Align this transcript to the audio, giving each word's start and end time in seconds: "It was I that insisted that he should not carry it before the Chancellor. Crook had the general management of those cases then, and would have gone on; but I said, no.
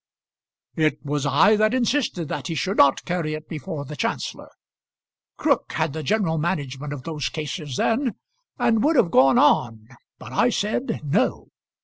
"It 0.77 1.05
was 1.05 1.27
I 1.27 1.55
that 1.57 1.75
insisted 1.75 2.27
that 2.27 2.47
he 2.47 2.55
should 2.55 2.77
not 2.77 3.05
carry 3.05 3.35
it 3.35 3.47
before 3.47 3.85
the 3.85 3.95
Chancellor. 3.95 4.49
Crook 5.37 5.73
had 5.73 5.93
the 5.93 6.01
general 6.01 6.39
management 6.39 6.91
of 6.91 7.03
those 7.03 7.29
cases 7.29 7.77
then, 7.77 8.15
and 8.57 8.83
would 8.83 8.95
have 8.95 9.11
gone 9.11 9.37
on; 9.37 9.87
but 10.17 10.31
I 10.33 10.49
said, 10.49 11.01
no. 11.03 11.49